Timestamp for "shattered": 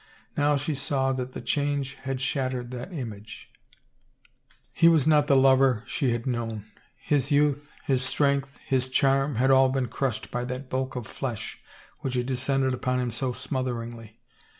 2.19-2.71